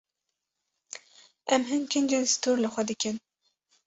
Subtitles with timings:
[1.57, 3.15] Em hin kincên stûr li xwe dikin.